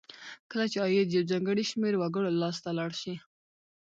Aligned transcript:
کله 0.51 0.65
چې 0.71 0.77
عاید 0.83 1.09
یو 1.15 1.27
ځانګړي 1.31 1.63
شمیر 1.71 1.93
وګړو 1.97 2.29
لاس 2.41 2.57
ته 2.63 2.69
لاړ 2.77 2.91
شي. 3.01 3.15